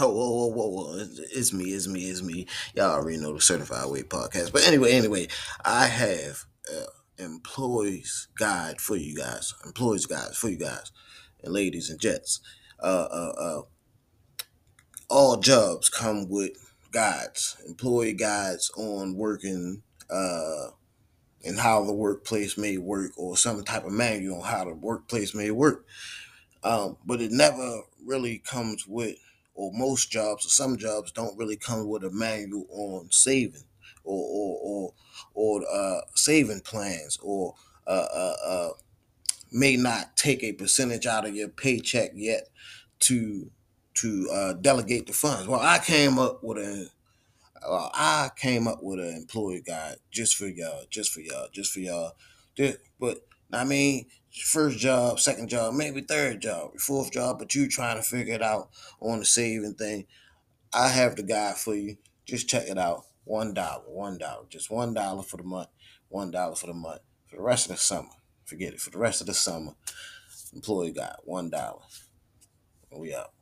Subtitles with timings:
[0.00, 1.06] Oh, whoa, whoa, whoa, whoa.
[1.32, 2.46] It's, me, it's me, it's me.
[2.74, 4.52] Y'all already know the Certified Way podcast.
[4.52, 5.28] But anyway, anyway,
[5.64, 6.86] I have uh,
[7.18, 9.54] employees guide for you guys.
[9.64, 10.90] Employees guides for you guys.
[11.42, 12.40] And ladies and gents.
[12.82, 13.62] Uh, uh, uh,
[15.08, 16.52] all jobs come with
[16.90, 20.68] guides, employee guides on working uh,
[21.44, 25.34] and how the workplace may work or some type of manual on how the workplace
[25.34, 25.86] may work.
[26.62, 29.16] Um, but it never really comes with,
[29.54, 33.64] or most jobs or some jobs don't really come with a manual on saving
[34.04, 34.94] or or or,
[35.34, 37.54] or uh, saving plans or
[37.86, 38.70] uh, uh, uh,
[39.52, 42.48] may not take a percentage out of your paycheck yet
[43.00, 43.50] to
[43.94, 45.46] to uh, delegate the funds.
[45.46, 46.88] Well, I came up with a
[47.66, 51.72] well, I came up with an employee guide just for y'all, just for y'all, just
[51.72, 52.12] for y'all.
[53.00, 54.06] But I mean,
[54.42, 58.42] first job, second job, maybe third job, fourth job, but you trying to figure it
[58.42, 58.70] out
[59.00, 60.06] on the saving thing.
[60.72, 61.96] I have the guide for you.
[62.26, 63.04] Just check it out.
[63.24, 65.68] One dollar, one dollar, just one dollar for the month,
[66.08, 67.00] one dollar for the month.
[67.28, 68.10] For the rest of the summer,
[68.44, 68.80] forget it.
[68.80, 69.72] For the rest of the summer,
[70.52, 71.80] employee guide, one dollar.
[72.90, 73.32] We out.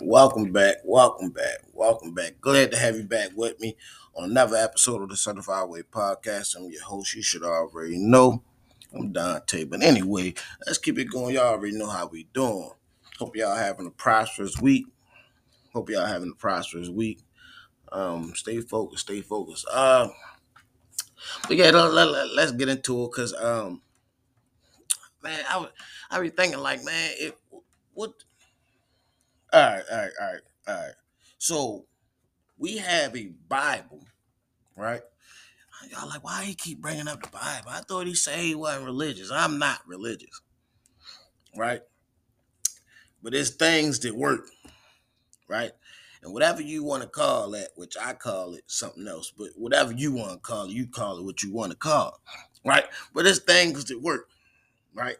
[0.00, 2.40] Welcome back, welcome back, welcome back.
[2.40, 3.76] Glad to have you back with me
[4.14, 6.56] on another episode of the Certified Way Podcast.
[6.56, 7.14] I'm your host.
[7.14, 8.42] You should already know.
[8.94, 9.64] I'm Dante.
[9.64, 10.34] But anyway,
[10.66, 11.34] let's keep it going.
[11.34, 12.70] Y'all already know how we doing.
[13.18, 14.86] Hope y'all having a prosperous week.
[15.72, 17.20] Hope y'all having a prosperous week.
[17.92, 19.66] Um, stay focused, stay focused.
[19.70, 20.08] Uh,
[21.48, 23.82] but yeah, let, let, let, let's get into it because um,
[25.22, 25.70] man, I was
[26.10, 27.38] I be thinking like, man, it
[27.94, 28.12] what
[29.52, 30.94] all right, all right, all right, all right.
[31.38, 31.84] So
[32.58, 34.04] we have a Bible,
[34.76, 35.02] right?
[35.90, 37.70] Y'all like, why he keep bringing up the Bible?
[37.70, 39.30] I thought he said he wasn't religious.
[39.30, 40.40] I'm not religious,
[41.56, 41.82] right?
[43.22, 44.46] But it's things that work,
[45.48, 45.72] right?
[46.22, 49.92] And whatever you want to call that, which I call it something else, but whatever
[49.92, 52.20] you want to call it, you call it what you want to call,
[52.64, 52.84] it, right?
[53.12, 54.28] But it's things that work,
[54.94, 55.16] right?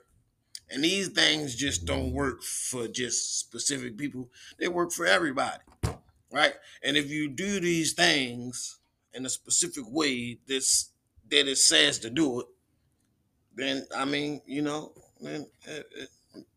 [0.71, 4.31] And these things just don't work for just specific people.
[4.59, 5.63] They work for everybody.
[6.33, 6.55] Right?
[6.83, 8.79] And if you do these things
[9.15, 10.91] in a specific way this
[11.31, 12.47] that it says to do it,
[13.55, 16.09] then I mean, you know, then it, it,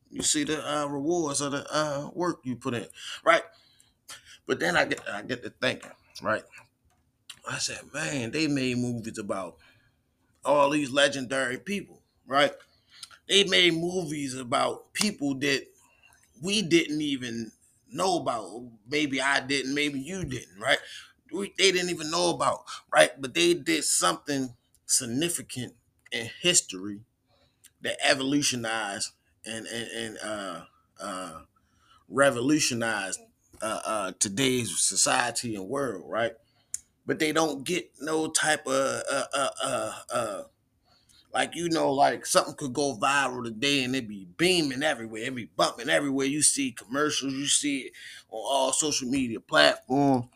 [0.09, 2.87] you see the uh, rewards of the uh, work you put in,
[3.23, 3.43] right?
[4.47, 6.43] But then I get I get to thinking, right?
[7.49, 9.57] I said, man, they made movies about
[10.45, 12.53] all these legendary people, right?
[13.27, 15.65] they made movies about people that
[16.41, 17.51] we didn't even
[17.91, 18.63] know about.
[18.89, 20.79] Maybe I didn't, maybe you didn't, right?
[21.35, 23.11] We, they didn't even know about, right?
[23.19, 25.75] But they did something significant
[26.11, 27.01] in history
[27.81, 29.13] that evolutionized
[29.45, 30.65] and and, and uh,
[30.99, 31.41] uh,
[32.09, 33.19] revolutionized
[33.61, 36.33] uh, uh, today's society and world, right?
[37.05, 39.27] But they don't get no type of uh,
[40.11, 40.43] uh,
[41.33, 45.35] like you know, like something could go viral today and it be beaming everywhere, it
[45.35, 46.25] be bumping everywhere.
[46.27, 47.93] You see commercials, you see it
[48.29, 50.27] on all social media platforms.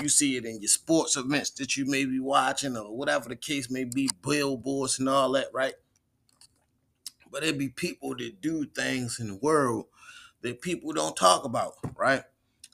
[0.00, 3.36] You see it in your sports events that you may be watching or whatever the
[3.36, 5.74] case may be, billboards and all that, right?
[7.30, 9.86] But it be people that do things in the world
[10.42, 12.22] that people don't talk about, right?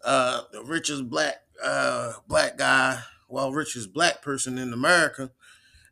[0.05, 5.31] Uh, the richest black uh, black guy, well, richest black person in America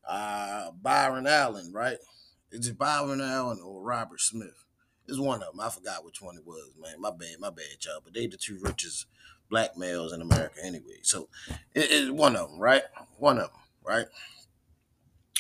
[0.09, 1.99] uh, Byron Allen, right?
[2.51, 4.65] Is it Byron Allen or Robert Smith?
[5.09, 5.61] It's one of them.
[5.61, 7.01] I forgot which one it was, man.
[7.01, 8.01] My bad, my bad, y'all.
[8.03, 9.07] But they the two richest
[9.51, 10.99] black males in America anyway.
[11.03, 11.29] So
[11.75, 12.83] it, it's one of them, right?
[13.19, 14.07] One of them, right?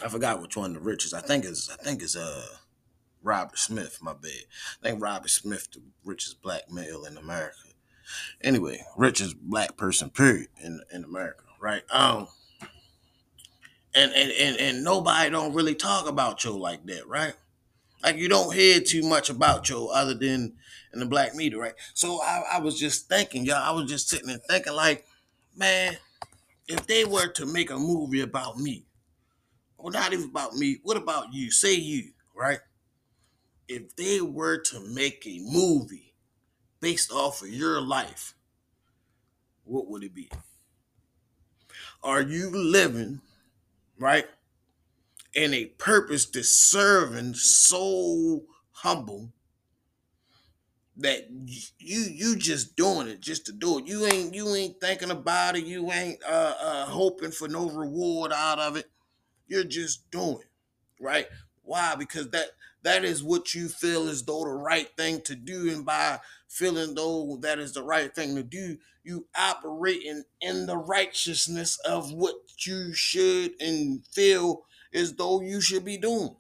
[0.03, 1.15] I forgot which one the richest.
[1.15, 2.47] I think is I think it's uh
[3.23, 3.99] Robert Smith.
[4.03, 4.31] My bad.
[4.83, 7.57] I think Robert Smith the richest black male in America.
[8.43, 11.83] Anyway, richest black person period in in America, right?
[11.91, 12.29] Um
[13.95, 17.35] and and and, and nobody don't really talk about Joe like that, right?
[18.05, 20.55] Like you don't hear too much about Joe other than
[20.93, 21.75] in the black media, right?
[21.95, 25.07] So I, I was just thinking, y'all, I was just sitting and thinking, like,
[25.57, 25.97] man,
[26.69, 28.85] if they were to make a movie about me,
[29.79, 31.51] or not even about me, what about you?
[31.51, 32.61] Say you, right?
[33.69, 36.15] If they were to make a movie
[36.81, 38.35] based off of your life,
[39.65, 40.31] what would it be?
[42.03, 43.21] Are you living
[43.99, 44.27] right?
[45.37, 49.33] And a purpose to serving so humble
[50.97, 51.27] that
[51.79, 53.87] you you just doing it just to do it.
[53.87, 55.65] You ain't you ain't thinking about it.
[55.65, 58.87] You ain't uh, uh hoping for no reward out of it.
[59.49, 60.39] You're just doing,
[61.01, 61.27] right?
[61.63, 61.97] Why?
[61.97, 62.51] Because that
[62.83, 66.95] that is what you feel as though the right thing to do, and by feeling
[66.95, 72.37] though that is the right thing to do, you operating in the righteousness of what
[72.61, 74.63] you should and feel
[74.95, 76.37] as though you should be doing.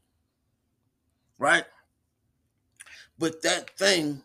[1.38, 1.64] Right?
[3.18, 4.22] But that thing,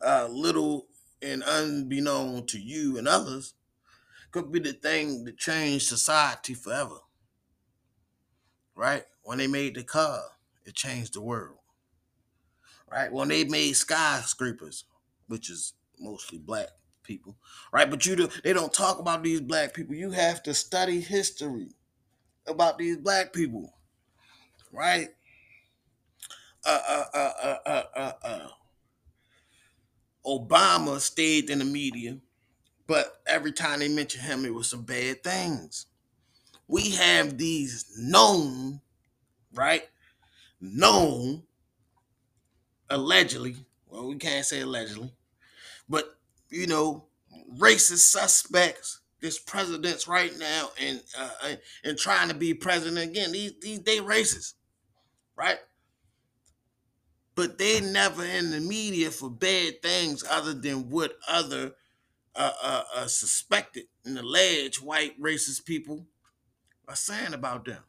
[0.00, 0.86] uh, little
[1.20, 3.54] and unbeknown to you and others,
[4.30, 6.98] could be the thing that changed society forever.
[8.74, 9.04] Right?
[9.22, 10.20] When they made the car,
[10.64, 11.58] it changed the world.
[12.90, 13.12] Right?
[13.12, 14.84] When they made skyscrapers,
[15.26, 16.68] which is mostly black
[17.02, 17.36] people,
[17.72, 17.88] right?
[17.88, 19.94] But you do, they don't talk about these black people.
[19.94, 21.68] You have to study history
[22.46, 23.72] about these black people,
[24.72, 25.08] right?
[26.64, 28.48] Uh, uh, uh, uh, uh, uh, uh.
[30.26, 32.16] Obama stayed in the media,
[32.86, 35.86] but every time they mention him, it was some bad things.
[36.66, 38.80] We have these known,
[39.52, 39.84] right?
[40.60, 41.42] Known,
[42.88, 43.56] allegedly.
[43.86, 45.12] Well, we can't say allegedly,
[45.88, 46.16] but
[46.50, 47.04] you know,
[47.58, 49.00] racist suspects.
[49.24, 53.32] This president's right now and uh, and trying to be president again.
[53.32, 54.52] These these they racist,
[55.34, 55.56] right?
[57.34, 61.72] But they never in the media for bad things other than what other
[62.36, 66.04] uh, uh, uh, suspected and alleged white racist people
[66.86, 67.82] are saying about them,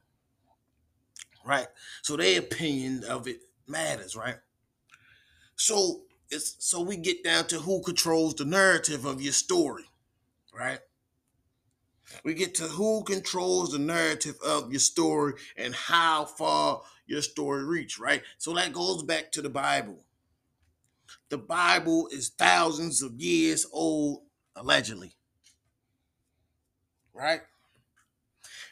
[1.46, 1.68] right?
[2.02, 4.38] So their opinion of it matters, right?
[5.58, 9.84] So it's so we get down to who controls the narrative of your story,
[10.58, 10.80] right?
[12.24, 17.63] We get to who controls the narrative of your story and how far your story
[17.63, 18.22] reach, right?
[18.38, 20.00] So that goes back to the Bible.
[21.30, 24.22] The Bible is thousands of years old,
[24.56, 25.13] allegedly.
[27.13, 27.42] Right?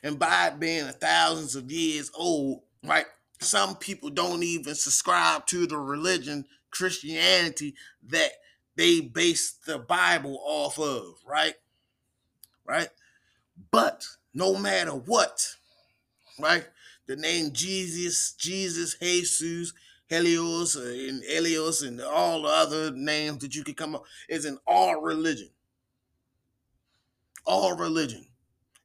[0.04, 3.06] And by it being thousands of years old, right?
[3.40, 7.76] Some people don't even subscribe to the religion Christianity
[8.08, 8.32] that
[8.76, 11.56] they base the Bible off of, right?
[12.66, 12.90] Right?
[13.74, 14.06] But
[14.36, 15.56] no matter what,
[16.40, 16.64] right?
[17.08, 19.74] The name Jesus, Jesus, Jesus,
[20.08, 24.60] Helios, and Elios, and all the other names that you could come up is in
[24.68, 25.50] all religion.
[27.48, 28.28] All religion.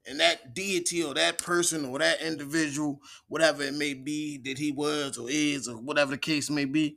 [0.06, 4.72] And that deity or that person or that individual, whatever it may be that he
[4.72, 6.96] was or is or whatever the case may be,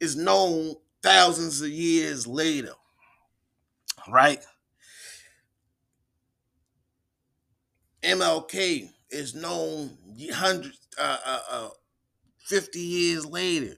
[0.00, 2.74] is known thousands of years later.
[4.06, 4.44] Right?
[8.02, 9.96] MLK is known
[10.32, 11.68] hundreds, uh, uh, uh,
[12.38, 13.76] 50 years later.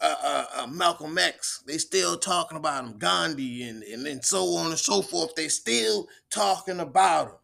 [0.00, 2.98] Uh, uh, uh, Malcolm X, they still talking about him.
[2.98, 5.34] Gandhi and, and, and so on and so forth.
[5.36, 7.34] They still talking about him.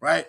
[0.00, 0.26] Right?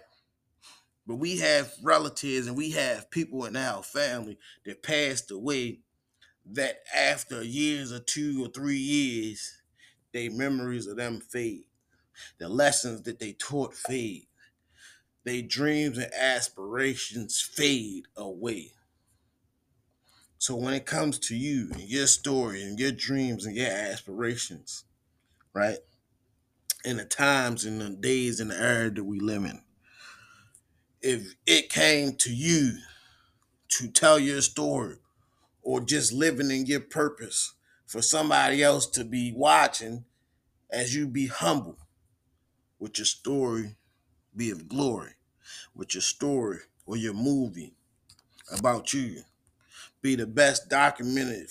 [1.05, 5.79] But we have relatives and we have people in our family that passed away
[6.51, 9.61] that after years or two or three years,
[10.11, 11.65] their memories of them fade.
[12.39, 14.27] The lessons that they taught fade.
[15.23, 18.71] Their dreams and aspirations fade away.
[20.37, 24.83] So when it comes to you and your story and your dreams and your aspirations,
[25.53, 25.77] right?
[26.83, 29.61] In the times and the days and the era that we live in,
[31.01, 32.77] if it came to you
[33.69, 34.97] to tell your story
[35.61, 37.53] or just living in your purpose
[37.85, 40.03] for somebody else to be watching
[40.69, 41.77] as you be humble
[42.83, 43.75] with your story
[44.35, 45.11] be of glory
[45.75, 47.73] with your story or your movie
[48.57, 49.21] about you.
[50.01, 51.49] Be the best documented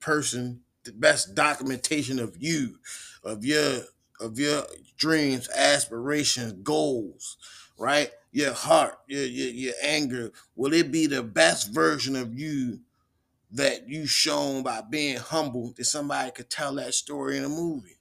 [0.00, 2.78] person the best documentation of you
[3.24, 3.82] of your
[4.20, 4.64] of your
[4.96, 7.36] dreams aspirations goals
[7.78, 8.10] right?
[8.32, 10.32] Your heart your, your, your anger.
[10.56, 12.80] Will it be the best version of you
[13.52, 15.74] that you shown by being humble?
[15.76, 17.97] That somebody could tell that story in a movie?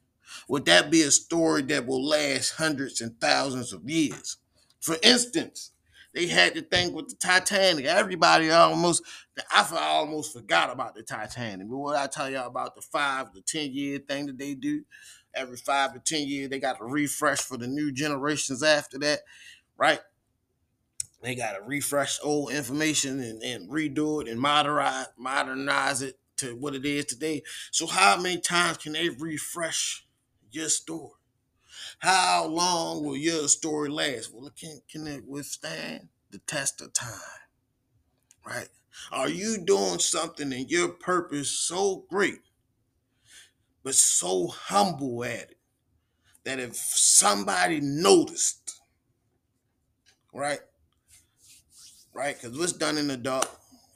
[0.48, 4.38] Would that be a story that will last hundreds and thousands of years?
[4.79, 5.72] For instance,
[6.13, 7.86] they had the thing with the Titanic.
[7.86, 9.03] Everybody almost,
[9.51, 11.69] I almost forgot about the Titanic.
[11.69, 14.84] But what I tell y'all about the five to ten year thing that they do,
[15.36, 19.19] every five to ten years they got to refresh for the new generations after that,
[19.77, 20.00] right?
[21.22, 26.55] They got to refresh old information and, and redo it and modernize modernize it to
[26.55, 27.43] what it is today.
[27.72, 30.06] So how many times can they refresh
[30.51, 31.12] your story?
[32.00, 34.34] How long will your story last?
[34.34, 37.20] Well, it can can it withstand the test of time?
[38.46, 38.70] Right?
[39.12, 42.42] Are you doing something in your purpose so great,
[43.84, 45.58] but so humble at it
[46.46, 48.80] that if somebody noticed,
[50.34, 50.62] right?
[52.13, 52.36] right?
[52.42, 53.48] Because what's done in the dark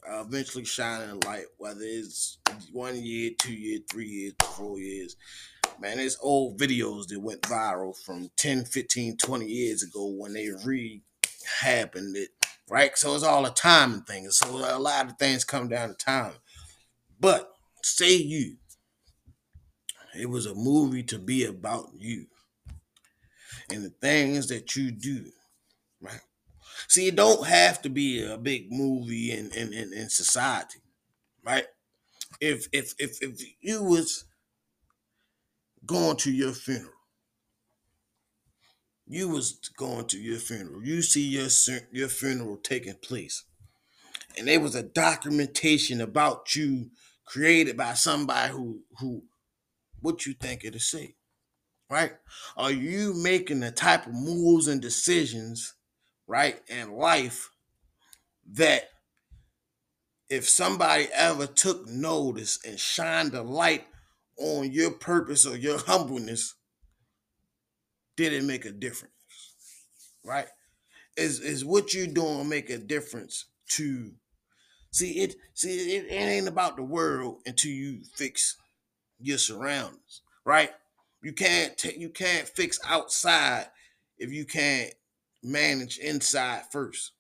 [0.10, 2.38] uh, eventually shine in the light, whether it's
[2.72, 5.16] one year, two years, three years, four years.
[5.82, 10.50] Man, there's old videos that went viral from 10, 15, 20 years ago when they
[10.64, 12.30] re-happened it,
[12.70, 12.96] right?
[12.96, 14.30] So it's all a timing thing.
[14.30, 16.34] So a lot of things come down to time.
[17.20, 17.50] But
[17.82, 18.58] say you,
[20.16, 22.28] it was a movie to be about you
[23.72, 25.32] and the things that you do,
[26.00, 26.22] right?
[26.88, 30.80] See, it don't have to be a big movie in in, in, in society,
[31.44, 31.66] right?
[32.40, 34.26] If if if if you was
[35.86, 36.94] going to your funeral,
[39.08, 41.48] you was going to your funeral, you see your
[41.92, 43.44] your funeral taking place,
[44.38, 46.92] and there was a documentation about you
[47.26, 49.24] created by somebody who who
[50.02, 51.16] what you think it'll say,
[51.90, 52.14] right?
[52.58, 55.74] Are you making the type of moves and decisions,
[56.28, 57.50] right, in life
[58.54, 58.90] that
[60.30, 63.86] if somebody ever took notice and shined a light
[64.38, 66.56] on your purpose or your humbleness,
[68.18, 69.14] did it make a difference?
[70.24, 70.48] Right?
[71.18, 74.12] Is is what you're doing make a difference to
[74.92, 78.56] see it see it, it ain't about the world until you fix
[79.20, 80.72] your surroundings, right?
[81.22, 83.68] You can't take you can't fix outside
[84.18, 84.94] if you can't
[85.44, 87.12] manage inside first.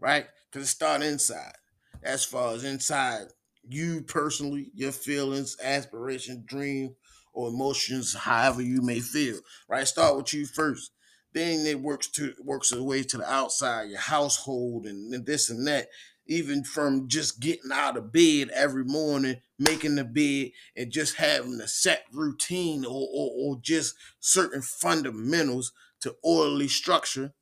[0.00, 0.26] Right?
[0.50, 1.54] Because it start inside.
[2.02, 3.26] As far as inside
[3.68, 6.94] you personally, your feelings, aspiration, dream,
[7.32, 9.38] or emotions, however you may feel.
[9.68, 9.86] Right?
[9.86, 10.92] Start with you first.
[11.32, 15.50] Then it works to works its way to the outside, your household, and, and this
[15.50, 15.88] and that.
[16.26, 21.60] Even from just getting out of bed every morning, making the bed, and just having
[21.60, 27.32] a set routine or, or, or just certain fundamentals to orderly structure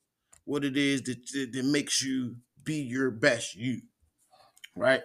[0.45, 3.83] what it is that, that, that makes you be your best you.
[4.75, 5.03] Right?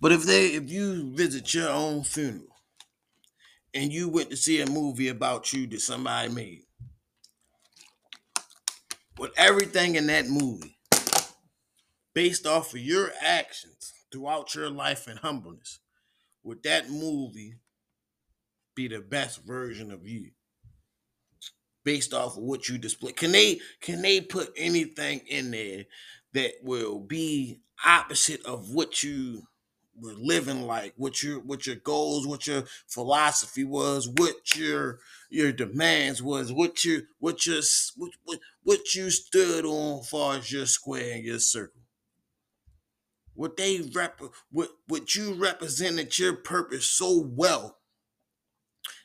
[0.00, 2.56] But if they if you visit your own funeral
[3.72, 6.62] and you went to see a movie about you that somebody made,
[9.18, 10.76] with everything in that movie,
[12.14, 15.78] based off of your actions throughout your life and humbleness,
[16.42, 17.56] would that movie
[18.74, 20.30] be the best version of you?
[21.84, 23.12] Based off of what you display.
[23.12, 25.84] Can they can they put anything in there
[26.34, 29.42] that will be opposite of what you
[30.00, 35.52] were living like, what your what your goals, what your philosophy was, what your your
[35.52, 37.60] demands was, what you what your
[37.96, 41.82] what what, what you stood on far as your square and your circle.
[43.34, 47.78] What they rep what what you represented your purpose so well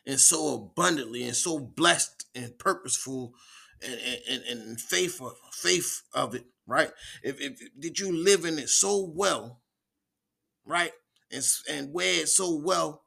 [0.06, 3.34] and so abundantly and so blessed and purposeful
[3.82, 6.92] and, and, and faith of faith of it, right?
[7.24, 9.62] If, if did you live in it so well
[10.65, 10.91] right?
[11.31, 13.03] And and wear it so well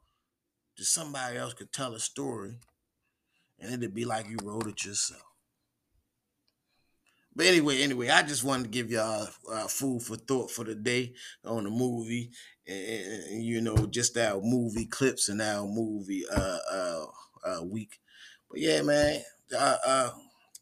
[0.77, 2.55] that somebody else could tell a story,
[3.59, 5.23] and it'd be like you wrote it yourself.
[7.35, 10.75] But anyway, anyway, I just wanted to give y'all uh, food for thought for the
[10.75, 11.13] day
[11.45, 12.31] on the movie,
[12.67, 17.05] and, and, you know, just our movie clips and our movie uh, uh,
[17.45, 17.99] uh week.
[18.49, 19.21] But yeah, man,
[19.57, 20.09] uh, uh,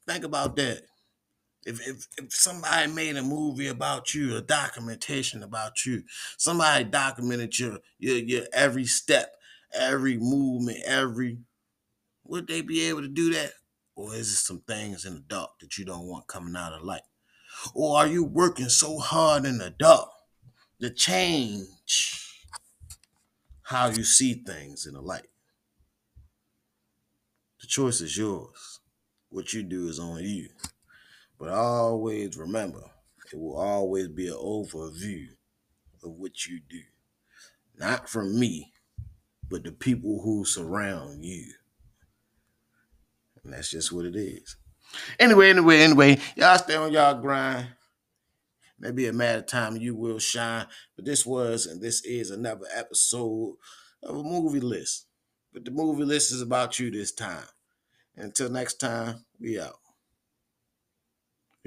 [0.05, 0.83] think about that.
[1.67, 6.03] If, if, if somebody made a movie about you, a documentation about you,
[6.38, 9.36] somebody documented your your your every step,
[9.74, 11.39] every movement, every
[12.24, 13.51] would they be able to do that?
[13.95, 16.83] Or is it some things in the dark that you don't want coming out of
[16.83, 17.01] light?
[17.74, 20.09] Or are you working so hard in the dark
[20.79, 22.45] to change
[23.63, 25.27] how you see things in the light?
[27.59, 28.79] The choice is yours.
[29.29, 30.47] What you do is on you.
[31.39, 32.84] But always remember,
[33.32, 35.27] it will always be an overview
[36.03, 36.82] of what you do.
[37.77, 38.72] Not from me,
[39.50, 41.53] but the people who surround you.
[43.44, 44.56] And that's just what it is.
[45.20, 47.67] Anyway, anyway, anyway, y'all stay on y'all grind.
[48.79, 50.67] Maybe a matter of time you will shine.
[50.96, 53.56] But this was and this is another episode
[54.03, 55.06] of a movie list.
[55.53, 57.46] But the movie list is about you this time.
[58.15, 59.79] Until next time, we out.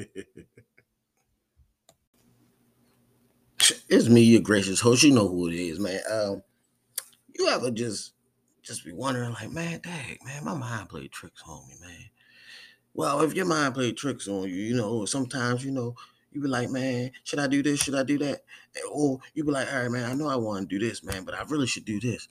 [3.89, 5.03] it's me, your gracious host.
[5.03, 6.01] You know who it is, man.
[6.11, 6.43] Um,
[7.35, 8.13] you ever just
[8.63, 12.11] just be wondering, like, man, dang, man, my mind played tricks on me, man.
[12.95, 15.95] Well, if your mind played tricks on you, you know, sometimes, you know,
[16.33, 17.81] you be like, man, should I do this?
[17.81, 18.43] Should I do that?
[18.93, 21.25] Or you be like, all right, man, I know I want to do this, man,
[21.25, 22.29] but I really should do this.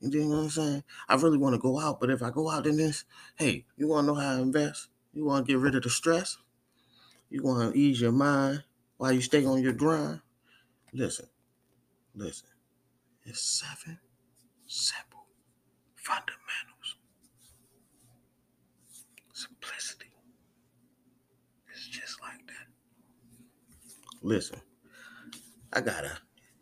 [0.00, 0.84] You know what I'm saying?
[1.08, 3.04] I really want to go out, but if I go out in this,
[3.36, 4.88] hey, you want to know how to invest?
[5.12, 6.38] You want to get rid of the stress?
[7.32, 8.62] You want to ease your mind?
[9.02, 10.20] while you stay on your grind?
[10.92, 11.26] Listen,
[12.14, 12.46] listen.
[13.24, 13.98] It's seven
[14.68, 15.26] simple
[15.96, 16.98] fundamentals.
[19.32, 20.12] Simplicity.
[21.72, 22.68] It's just like that.
[24.22, 24.60] Listen,
[25.72, 26.16] I got a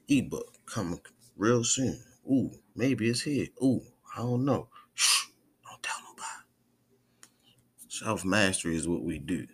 [0.08, 1.00] ebook coming
[1.36, 2.02] real soon.
[2.26, 3.48] Ooh, maybe it's here.
[3.62, 3.82] Ooh,
[4.16, 4.68] I don't know.
[4.94, 5.26] Shh,
[5.68, 6.46] don't tell nobody.
[7.88, 9.46] Self mastery is what we do.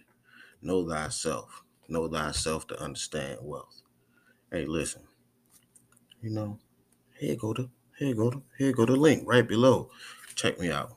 [0.63, 1.63] Know thyself.
[1.89, 3.83] Know thyself to understand wealth.
[4.51, 5.03] Hey, listen.
[6.21, 6.59] You know,
[7.19, 9.91] here go to here go to here go the link right below.
[10.35, 10.96] Check me out.